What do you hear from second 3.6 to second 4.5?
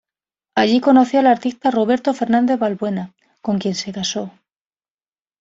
se casó.